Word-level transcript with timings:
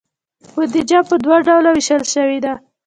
بودیجه 0.53 0.99
په 1.09 1.15
دوه 1.23 1.37
ډوله 1.47 1.69
ویشل 1.73 2.03
شوې 2.13 2.39
ده. 2.45 2.53